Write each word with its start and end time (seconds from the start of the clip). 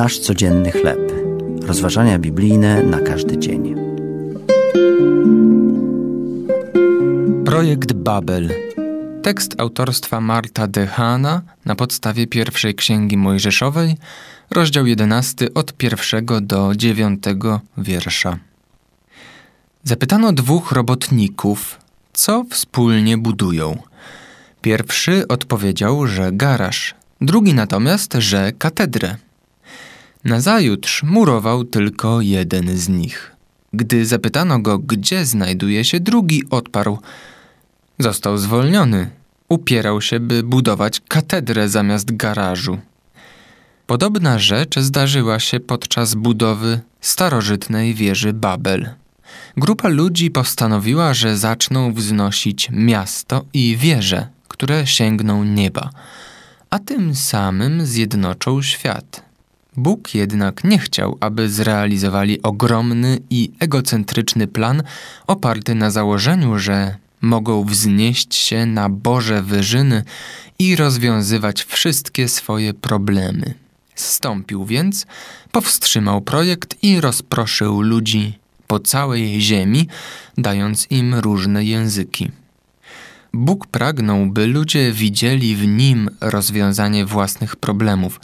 Nasz 0.00 0.18
codzienny 0.18 0.72
chleb. 0.72 1.12
Rozważania 1.62 2.18
biblijne 2.18 2.82
na 2.82 3.00
każdy 3.00 3.38
dzień. 3.38 3.74
Projekt 7.44 7.92
Babel. 7.92 8.50
Tekst 9.22 9.60
autorstwa 9.60 10.20
Marta 10.20 10.66
Dehana 10.66 11.42
na 11.64 11.74
podstawie 11.74 12.26
pierwszej 12.26 12.74
księgi 12.74 13.16
Mojżeszowej, 13.16 13.96
rozdział 14.50 14.86
11 14.86 15.54
od 15.54 15.72
pierwszego 15.72 16.40
do 16.40 16.72
dziewiątego 16.76 17.60
wiersza. 17.78 18.38
Zapytano 19.84 20.32
dwóch 20.32 20.72
robotników, 20.72 21.78
co 22.12 22.44
wspólnie 22.50 23.18
budują. 23.18 23.76
Pierwszy 24.62 25.28
odpowiedział, 25.28 26.06
że 26.06 26.32
garaż, 26.32 26.94
drugi 27.20 27.54
natomiast, 27.54 28.14
że 28.14 28.52
katedrę. 28.58 29.16
Nazajutrz 30.24 31.02
murował 31.02 31.64
tylko 31.64 32.20
jeden 32.20 32.76
z 32.76 32.88
nich. 32.88 33.36
Gdy 33.72 34.06
zapytano 34.06 34.58
go, 34.58 34.78
gdzie 34.78 35.26
znajduje 35.26 35.84
się 35.84 36.00
drugi, 36.00 36.42
odparł: 36.50 36.98
Został 37.98 38.38
zwolniony. 38.38 39.10
Upierał 39.48 40.00
się, 40.00 40.20
by 40.20 40.42
budować 40.42 41.00
katedrę 41.08 41.68
zamiast 41.68 42.16
garażu. 42.16 42.78
Podobna 43.86 44.38
rzecz 44.38 44.78
zdarzyła 44.78 45.38
się 45.38 45.60
podczas 45.60 46.14
budowy 46.14 46.80
starożytnej 47.00 47.94
wieży 47.94 48.32
Babel. 48.32 48.90
Grupa 49.56 49.88
ludzi 49.88 50.30
postanowiła, 50.30 51.14
że 51.14 51.36
zaczną 51.36 51.92
wznosić 51.92 52.68
miasto 52.72 53.44
i 53.52 53.76
wieże, 53.76 54.26
które 54.48 54.86
sięgną 54.86 55.44
nieba, 55.44 55.90
a 56.70 56.78
tym 56.78 57.14
samym 57.14 57.86
zjednoczą 57.86 58.62
świat. 58.62 59.29
Bóg 59.76 60.14
jednak 60.14 60.64
nie 60.64 60.78
chciał, 60.78 61.16
aby 61.20 61.50
zrealizowali 61.50 62.42
ogromny 62.42 63.18
i 63.30 63.52
egocentryczny 63.58 64.46
plan 64.46 64.82
oparty 65.26 65.74
na 65.74 65.90
założeniu, 65.90 66.58
że 66.58 66.96
mogą 67.20 67.64
wznieść 67.64 68.34
się 68.34 68.66
na 68.66 68.88
Boże 68.88 69.42
wyżyny 69.42 70.04
i 70.58 70.76
rozwiązywać 70.76 71.62
wszystkie 71.64 72.28
swoje 72.28 72.74
problemy. 72.74 73.54
Zstąpił 73.94 74.64
więc, 74.64 75.06
powstrzymał 75.52 76.20
projekt 76.20 76.76
i 76.82 77.00
rozproszył 77.00 77.80
ludzi 77.80 78.38
po 78.66 78.80
całej 78.80 79.40
ziemi, 79.40 79.88
dając 80.38 80.86
im 80.90 81.14
różne 81.14 81.64
języki. 81.64 82.30
Bóg 83.32 83.66
pragnął, 83.66 84.26
by 84.26 84.46
ludzie 84.46 84.92
widzieli 84.92 85.56
w 85.56 85.66
nim 85.66 86.10
rozwiązanie 86.20 87.06
własnych 87.06 87.56
problemów. 87.56 88.20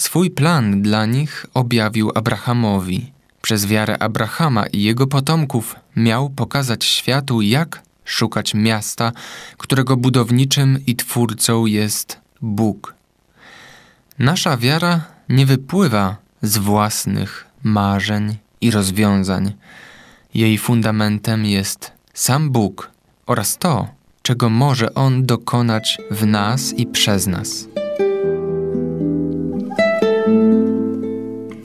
Swój 0.00 0.30
plan 0.30 0.82
dla 0.82 1.06
nich 1.06 1.46
objawił 1.54 2.10
Abrahamowi. 2.14 3.12
Przez 3.42 3.66
wiarę 3.66 4.02
Abrahama 4.02 4.66
i 4.66 4.82
jego 4.82 5.06
potomków 5.06 5.76
miał 5.96 6.30
pokazać 6.30 6.84
światu, 6.84 7.42
jak 7.42 7.82
szukać 8.04 8.54
miasta, 8.54 9.12
którego 9.56 9.96
budowniczym 9.96 10.78
i 10.86 10.96
twórcą 10.96 11.66
jest 11.66 12.20
Bóg. 12.42 12.94
Nasza 14.18 14.56
wiara 14.56 15.04
nie 15.28 15.46
wypływa 15.46 16.16
z 16.42 16.58
własnych 16.58 17.46
marzeń 17.62 18.36
i 18.60 18.70
rozwiązań. 18.70 19.52
Jej 20.34 20.58
fundamentem 20.58 21.44
jest 21.44 21.92
sam 22.14 22.50
Bóg 22.50 22.90
oraz 23.26 23.58
to, 23.58 23.88
czego 24.22 24.50
może 24.50 24.94
On 24.94 25.26
dokonać 25.26 25.98
w 26.10 26.26
nas 26.26 26.72
i 26.72 26.86
przez 26.86 27.26
nas. 27.26 27.79